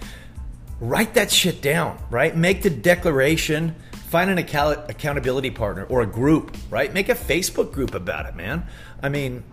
Write 0.79 1.15
that 1.15 1.31
shit 1.31 1.61
down, 1.61 1.97
right? 2.09 2.35
Make 2.35 2.61
the 2.61 2.69
declaration 2.69 3.75
Find 4.07 4.29
an 4.29 4.37
account- 4.37 4.89
accountability 4.89 5.51
partner 5.51 5.83
or 5.83 6.01
a 6.01 6.05
group, 6.05 6.55
right? 6.69 6.93
Make 6.93 7.09
a 7.09 7.13
Facebook 7.13 7.73
group 7.73 7.93
about 7.93 8.25
it, 8.25 8.37
man. 8.37 8.65
I 9.03 9.09
mean, 9.09 9.43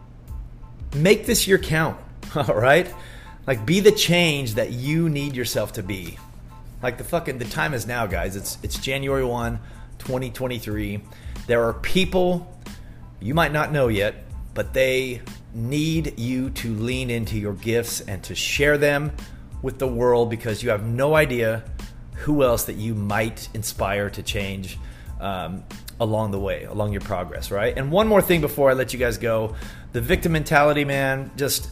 make 0.94 1.26
this 1.26 1.48
your 1.48 1.58
count, 1.58 1.98
all 2.36 2.54
right? 2.54 2.88
Like, 3.48 3.66
be 3.66 3.80
the 3.80 3.90
change 3.90 4.54
that 4.54 4.70
you 4.70 5.08
need 5.08 5.34
yourself 5.34 5.72
to 5.72 5.82
be. 5.82 6.18
Like 6.84 6.98
the 6.98 7.04
fucking 7.04 7.38
the 7.38 7.46
time 7.46 7.74
is 7.74 7.84
now, 7.84 8.06
guys. 8.06 8.36
It's 8.36 8.58
it's 8.62 8.78
January 8.78 9.24
1, 9.24 9.58
2023. 9.98 11.02
There 11.48 11.64
are 11.64 11.72
people 11.72 12.56
you 13.20 13.34
might 13.34 13.52
not 13.52 13.72
know 13.72 13.88
yet, 13.88 14.24
but 14.54 14.72
they 14.72 15.22
need 15.52 16.16
you 16.18 16.50
to 16.50 16.74
lean 16.74 17.10
into 17.10 17.38
your 17.38 17.54
gifts 17.54 18.02
and 18.02 18.22
to 18.24 18.36
share 18.36 18.78
them 18.78 19.10
with 19.64 19.78
the 19.78 19.88
world 19.88 20.28
because 20.28 20.62
you 20.62 20.68
have 20.68 20.84
no 20.84 21.16
idea 21.16 21.64
who 22.16 22.44
else 22.44 22.64
that 22.64 22.76
you 22.76 22.94
might 22.94 23.48
inspire 23.54 24.10
to 24.10 24.22
change 24.22 24.78
um, 25.20 25.64
along 25.98 26.32
the 26.32 26.38
way, 26.38 26.64
along 26.64 26.92
your 26.92 27.00
progress, 27.00 27.50
right? 27.50 27.76
And 27.76 27.90
one 27.90 28.06
more 28.06 28.20
thing 28.20 28.42
before 28.42 28.70
I 28.70 28.74
let 28.74 28.92
you 28.92 28.98
guys 28.98 29.16
go 29.16 29.56
the 29.92 30.02
victim 30.02 30.32
mentality, 30.32 30.84
man, 30.84 31.30
just 31.36 31.70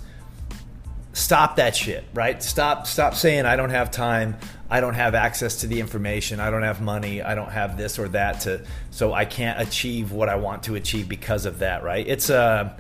stop 1.13 1.57
that 1.57 1.77
shit, 1.77 2.05
right? 2.15 2.43
Stop 2.43 2.87
stop 2.87 3.15
saying 3.15 3.45
I 3.45 3.57
don't 3.57 3.71
have 3.71 3.91
time, 3.91 4.39
I 4.71 4.81
don't 4.81 4.95
have 4.95 5.15
access 5.15 5.61
to 5.61 5.67
the 5.67 5.79
information, 5.79 6.41
I 6.41 6.49
don't 6.51 6.63
have 6.63 6.81
money, 6.81 7.21
I 7.21 7.35
don't 7.35 7.51
have 7.51 7.77
this 7.77 7.99
or 7.99 8.09
that 8.09 8.41
to 8.41 8.65
so 8.91 9.13
I 9.13 9.27
can't 9.27 9.61
achieve 9.61 10.13
what 10.13 10.31
I 10.31 10.37
want 10.37 10.63
to 10.63 10.77
achieve 10.77 11.11
because 11.11 11.45
of 11.45 11.59
that, 11.59 11.85
right? 11.85 12.07
It's 12.09 12.31
uh 12.31 12.73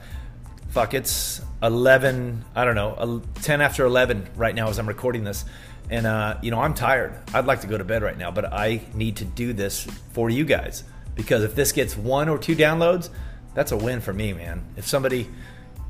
fuck, 0.72 0.94
it's 0.94 1.42
11, 1.62 2.44
I 2.54 2.64
don't 2.64 2.74
know, 2.74 3.22
10 3.42 3.60
after 3.60 3.84
11 3.84 4.30
right 4.36 4.54
now 4.54 4.68
as 4.68 4.78
I'm 4.78 4.88
recording 4.88 5.22
this. 5.22 5.44
And, 5.90 6.06
uh, 6.06 6.38
you 6.40 6.50
know, 6.50 6.60
I'm 6.60 6.72
tired. 6.72 7.14
I'd 7.34 7.44
like 7.44 7.60
to 7.60 7.66
go 7.66 7.76
to 7.76 7.84
bed 7.84 8.02
right 8.02 8.16
now, 8.16 8.30
but 8.30 8.50
I 8.50 8.80
need 8.94 9.16
to 9.16 9.26
do 9.26 9.52
this 9.52 9.84
for 10.12 10.30
you 10.30 10.46
guys 10.46 10.84
because 11.14 11.44
if 11.44 11.54
this 11.54 11.72
gets 11.72 11.94
one 11.94 12.30
or 12.30 12.38
two 12.38 12.56
downloads, 12.56 13.10
that's 13.54 13.70
a 13.70 13.76
win 13.76 14.00
for 14.00 14.14
me, 14.14 14.32
man. 14.32 14.64
If 14.78 14.86
somebody, 14.86 15.28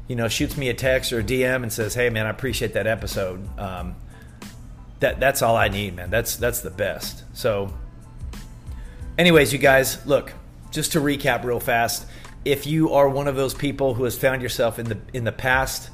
you 0.09 0.17
know, 0.17 0.27
shoots 0.27 0.57
me 0.57 0.69
a 0.69 0.75
text 0.75 1.13
or 1.13 1.21
a 1.21 1.23
DM 1.23 1.63
and 1.63 1.73
says, 1.73 1.95
"Hey, 1.95 2.11
man, 2.11 2.27
I 2.27 2.31
appreciate 2.31 2.75
that 2.75 2.89
episode," 2.89 3.41
um, 3.57 3.95
that 4.99 5.21
that's 5.21 5.43
all 5.43 5.57
I 5.57 5.69
need, 5.69 5.95
man. 5.95 6.11
That's 6.11 6.35
that's 6.35 6.61
the 6.61 6.71
best. 6.71 7.23
So, 7.35 7.73
anyways, 9.17 9.53
you 9.53 9.61
guys, 9.61 10.05
look. 10.07 10.33
Just 10.73 10.93
to 10.93 11.01
recap 11.01 11.45
real 11.45 11.61
fast, 11.61 12.07
if 12.45 12.67
you 12.67 12.93
are 12.93 13.09
one 13.09 13.29
of 13.29 13.37
those 13.37 13.55
people 13.55 13.95
who 13.95 14.05
has 14.05 14.19
found 14.19 14.43
yourself 14.43 14.79
in 14.79 14.87
the 14.87 14.99
in 15.13 15.25
the 15.25 15.33
past 15.33 15.91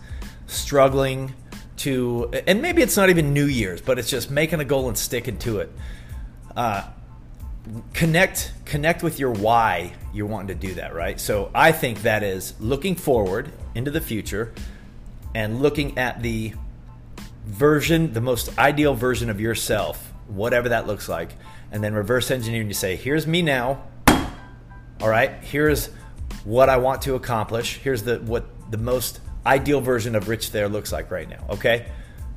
struggling 0.46 1.34
to, 1.78 2.30
and 2.46 2.60
maybe 2.60 2.82
it's 2.82 2.96
not 2.96 3.08
even 3.10 3.32
New 3.32 3.46
Year's, 3.46 3.80
but 3.80 3.98
it's 3.98 4.10
just 4.10 4.30
making 4.30 4.60
a 4.60 4.64
goal 4.64 4.88
and 4.88 4.98
sticking 4.98 5.38
to 5.38 5.60
it. 5.60 5.70
Uh, 6.56 6.82
connect 7.92 8.52
connect 8.64 9.02
with 9.02 9.18
your 9.18 9.30
why 9.30 9.92
you're 10.12 10.26
wanting 10.26 10.58
to 10.58 10.66
do 10.66 10.74
that, 10.74 10.94
right? 10.94 11.20
So 11.20 11.50
I 11.54 11.72
think 11.72 12.02
that 12.02 12.22
is 12.22 12.54
looking 12.60 12.94
forward 12.96 13.52
into 13.74 13.90
the 13.90 14.00
future 14.00 14.52
and 15.34 15.60
looking 15.60 15.98
at 15.98 16.22
the 16.22 16.54
version, 17.44 18.12
the 18.12 18.20
most 18.20 18.58
ideal 18.58 18.94
version 18.94 19.30
of 19.30 19.40
yourself, 19.40 20.12
whatever 20.26 20.70
that 20.70 20.86
looks 20.86 21.08
like, 21.08 21.30
and 21.70 21.82
then 21.82 21.94
reverse 21.94 22.30
engineering 22.30 22.68
to 22.68 22.74
say, 22.74 22.96
here's 22.96 23.26
me 23.26 23.42
now. 23.42 23.82
All 25.00 25.08
right, 25.08 25.30
here's 25.42 25.90
what 26.48 26.70
I 26.70 26.78
want 26.78 27.02
to 27.02 27.14
accomplish. 27.14 27.76
Here's 27.76 28.02
the 28.02 28.20
what 28.20 28.46
the 28.70 28.78
most 28.78 29.20
ideal 29.44 29.82
version 29.82 30.16
of 30.16 30.28
Rich 30.28 30.50
there 30.50 30.68
looks 30.68 30.90
like 30.90 31.10
right 31.10 31.28
now. 31.28 31.44
Okay. 31.50 31.86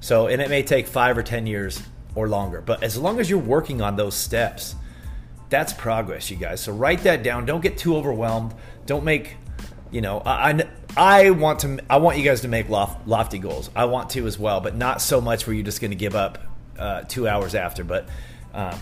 So, 0.02 0.28
and 0.28 0.42
it 0.42 0.50
may 0.50 0.64
take 0.64 0.88
five 0.88 1.18
or 1.18 1.24
10 1.24 1.48
years 1.48 1.82
or 2.14 2.28
longer, 2.28 2.60
but 2.60 2.84
as 2.84 2.98
long 2.98 3.20
as 3.20 3.30
you're 3.30 3.40
working 3.40 3.82
on 3.82 3.96
those 3.96 4.16
steps, 4.16 4.76
that's 5.50 5.72
progress, 5.74 6.30
you 6.30 6.38
guys. 6.38 6.60
So 6.60 6.74
write 6.74 7.04
that 7.04 7.24
down. 7.24 7.46
Don't 7.46 7.62
get 7.62 7.78
too 7.78 7.96
overwhelmed. 7.96 8.54
Don't 8.86 9.06
make, 9.06 9.36
you 9.92 10.02
know, 10.02 10.22
I, 10.26 10.66
I 10.98 11.30
want 11.30 11.60
to, 11.60 11.80
I 11.90 11.98
want 11.98 12.18
you 12.18 12.24
guys 12.24 12.42
to 12.42 12.48
make 12.48 12.68
loft, 12.68 13.08
lofty 13.08 13.40
goals. 13.40 13.70
I 13.76 13.86
want 13.86 14.10
to 14.12 14.28
as 14.28 14.38
well, 14.38 14.60
but 14.60 14.76
not 14.76 15.02
so 15.02 15.22
much 15.22 15.48
where 15.48 15.54
you're 15.54 15.64
just 15.64 15.80
going 15.80 15.92
to 15.92 15.98
give 15.98 16.16
up 16.16 16.40
uh, 16.78 17.04
two 17.04 17.28
hours 17.28 17.56
after. 17.56 17.84
But 17.84 18.10
um, 18.54 18.78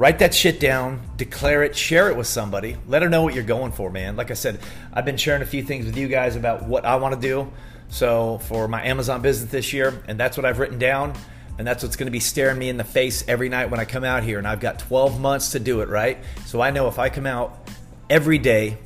write 0.00 0.20
that 0.20 0.32
shit 0.32 0.58
down, 0.58 0.98
declare 1.18 1.62
it, 1.62 1.76
share 1.76 2.08
it 2.08 2.16
with 2.16 2.26
somebody. 2.26 2.74
Let 2.88 3.02
her 3.02 3.10
know 3.10 3.22
what 3.22 3.34
you're 3.34 3.44
going 3.44 3.70
for, 3.70 3.90
man. 3.90 4.16
Like 4.16 4.30
I 4.30 4.34
said, 4.34 4.58
I've 4.94 5.04
been 5.04 5.18
sharing 5.18 5.42
a 5.42 5.46
few 5.46 5.62
things 5.62 5.84
with 5.84 5.94
you 5.94 6.08
guys 6.08 6.36
about 6.36 6.64
what 6.64 6.86
I 6.86 6.96
want 6.96 7.14
to 7.14 7.20
do. 7.20 7.52
So 7.90 8.38
for 8.38 8.66
my 8.66 8.82
Amazon 8.82 9.20
business 9.20 9.50
this 9.50 9.74
year, 9.74 10.02
and 10.08 10.18
that's 10.18 10.38
what 10.38 10.46
I've 10.46 10.58
written 10.58 10.78
down, 10.78 11.12
and 11.58 11.66
that's 11.66 11.82
what's 11.82 11.96
going 11.96 12.06
to 12.06 12.12
be 12.12 12.18
staring 12.18 12.58
me 12.58 12.70
in 12.70 12.78
the 12.78 12.84
face 12.84 13.28
every 13.28 13.50
night 13.50 13.70
when 13.70 13.78
I 13.78 13.84
come 13.84 14.02
out 14.02 14.22
here. 14.22 14.38
And 14.38 14.48
I've 14.48 14.60
got 14.60 14.78
12 14.78 15.20
months 15.20 15.52
to 15.52 15.60
do 15.60 15.82
it, 15.82 15.90
right? 15.90 16.16
So 16.46 16.62
I 16.62 16.70
know 16.70 16.88
if 16.88 16.98
I 16.98 17.10
come 17.10 17.26
out 17.26 17.68
every 18.08 18.38
day 18.38 18.78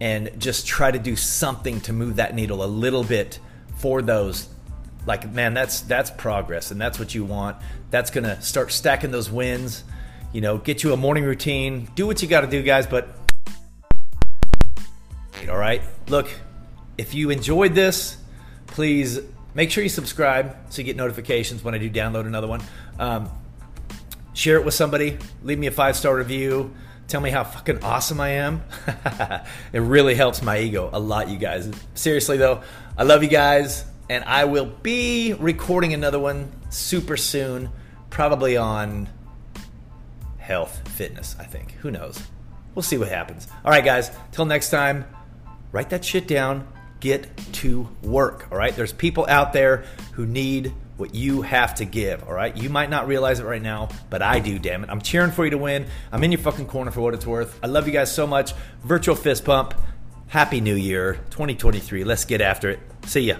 and 0.00 0.30
just 0.38 0.64
try 0.64 0.92
to 0.92 0.98
do 1.00 1.16
something 1.16 1.80
to 1.80 1.92
move 1.92 2.16
that 2.16 2.36
needle 2.36 2.62
a 2.62 2.70
little 2.70 3.02
bit 3.02 3.40
for 3.78 4.00
those 4.00 4.48
like 5.06 5.30
man, 5.30 5.52
that's 5.52 5.82
that's 5.82 6.10
progress, 6.10 6.70
and 6.70 6.80
that's 6.80 6.98
what 6.98 7.14
you 7.14 7.24
want. 7.24 7.58
That's 7.90 8.10
gonna 8.10 8.40
start 8.40 8.72
stacking 8.72 9.10
those 9.10 9.30
wins. 9.30 9.84
You 10.34 10.40
know, 10.40 10.58
get 10.58 10.82
you 10.82 10.92
a 10.92 10.96
morning 10.96 11.22
routine. 11.22 11.88
Do 11.94 12.08
what 12.08 12.20
you 12.20 12.26
got 12.26 12.40
to 12.40 12.48
do, 12.48 12.60
guys. 12.60 12.88
But 12.88 13.08
all 15.48 15.56
right, 15.56 15.80
look, 16.08 16.28
if 16.98 17.14
you 17.14 17.30
enjoyed 17.30 17.76
this, 17.76 18.16
please 18.66 19.20
make 19.54 19.70
sure 19.70 19.84
you 19.84 19.88
subscribe 19.88 20.56
so 20.70 20.82
you 20.82 20.86
get 20.86 20.96
notifications 20.96 21.62
when 21.62 21.72
I 21.72 21.78
do 21.78 21.88
download 21.88 22.26
another 22.26 22.48
one. 22.48 22.60
Um, 22.98 23.30
share 24.32 24.56
it 24.56 24.64
with 24.64 24.74
somebody. 24.74 25.18
Leave 25.44 25.60
me 25.60 25.68
a 25.68 25.70
five 25.70 25.94
star 25.94 26.16
review. 26.16 26.74
Tell 27.06 27.20
me 27.20 27.30
how 27.30 27.44
fucking 27.44 27.84
awesome 27.84 28.20
I 28.20 28.30
am. 28.30 28.64
it 29.72 29.78
really 29.78 30.16
helps 30.16 30.42
my 30.42 30.58
ego 30.58 30.90
a 30.92 30.98
lot, 30.98 31.28
you 31.28 31.38
guys. 31.38 31.70
Seriously, 31.94 32.38
though, 32.38 32.60
I 32.98 33.04
love 33.04 33.22
you 33.22 33.28
guys, 33.28 33.84
and 34.10 34.24
I 34.24 34.46
will 34.46 34.66
be 34.66 35.32
recording 35.34 35.94
another 35.94 36.18
one 36.18 36.50
super 36.70 37.16
soon, 37.16 37.70
probably 38.10 38.56
on 38.56 39.08
health, 40.44 40.86
fitness, 40.90 41.34
I 41.40 41.44
think. 41.44 41.72
Who 41.80 41.90
knows? 41.90 42.22
We'll 42.74 42.82
see 42.82 42.98
what 42.98 43.08
happens. 43.08 43.48
All 43.64 43.70
right, 43.70 43.84
guys, 43.84 44.10
till 44.30 44.44
next 44.44 44.70
time, 44.70 45.06
write 45.72 45.90
that 45.90 46.04
shit 46.04 46.28
down. 46.28 46.68
Get 47.00 47.36
to 47.54 47.88
work, 48.02 48.48
all 48.52 48.58
right? 48.58 48.74
There's 48.74 48.92
people 48.92 49.26
out 49.28 49.52
there 49.52 49.84
who 50.12 50.26
need 50.26 50.72
what 50.96 51.14
you 51.14 51.42
have 51.42 51.74
to 51.76 51.84
give, 51.84 52.22
all 52.24 52.34
right? 52.34 52.56
You 52.56 52.68
might 52.68 52.90
not 52.90 53.08
realize 53.08 53.40
it 53.40 53.44
right 53.44 53.62
now, 53.62 53.88
but 54.10 54.22
I 54.22 54.38
do, 54.38 54.58
damn 54.58 54.84
it. 54.84 54.90
I'm 54.90 55.00
cheering 55.00 55.32
for 55.32 55.44
you 55.44 55.50
to 55.50 55.58
win. 55.58 55.86
I'm 56.12 56.22
in 56.22 56.30
your 56.30 56.40
fucking 56.40 56.66
corner 56.66 56.90
for 56.90 57.00
what 57.00 57.14
it's 57.14 57.26
worth. 57.26 57.58
I 57.62 57.66
love 57.66 57.86
you 57.86 57.92
guys 57.92 58.14
so 58.14 58.26
much. 58.26 58.52
Virtual 58.84 59.16
fist 59.16 59.44
pump. 59.44 59.74
Happy 60.28 60.60
New 60.60 60.76
Year 60.76 61.14
2023. 61.30 62.04
Let's 62.04 62.24
get 62.24 62.40
after 62.40 62.70
it. 62.70 62.80
See 63.06 63.22
ya. 63.22 63.36